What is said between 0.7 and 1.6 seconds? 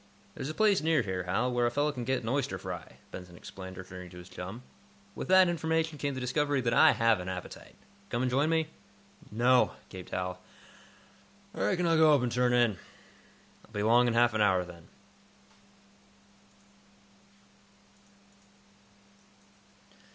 near here, Hal,